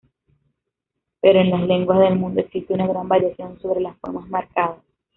[1.21, 4.81] Pero en las lenguas del mundo existe una gran variación sobre las formas marcadas.